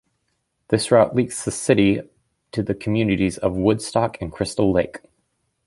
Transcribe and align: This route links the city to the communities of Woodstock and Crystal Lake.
This 0.69 0.89
route 0.89 1.13
links 1.13 1.45
the 1.45 1.51
city 1.51 2.01
to 2.53 2.63
the 2.63 2.73
communities 2.73 3.37
of 3.37 3.55
Woodstock 3.55 4.19
and 4.19 4.31
Crystal 4.31 4.71
Lake. 4.71 4.97